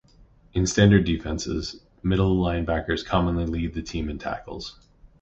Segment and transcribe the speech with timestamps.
[0.53, 4.79] In standard defenses, middle linebackers commonly lead the team in tackles.